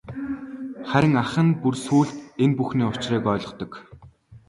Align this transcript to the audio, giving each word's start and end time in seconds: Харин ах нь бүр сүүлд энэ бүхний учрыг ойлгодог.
Харин 0.89 1.13
ах 1.23 1.33
нь 1.45 1.57
бүр 1.61 1.75
сүүлд 1.85 2.15
энэ 2.43 2.55
бүхний 2.57 2.87
учрыг 2.91 3.23
ойлгодог. 3.33 3.71